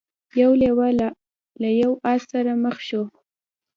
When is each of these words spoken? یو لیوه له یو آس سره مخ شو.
یو 0.41 0.51
لیوه 0.61 0.87
له 1.61 1.69
یو 1.81 1.91
آس 2.11 2.21
سره 2.31 2.51
مخ 2.63 2.75
شو. 2.87 3.01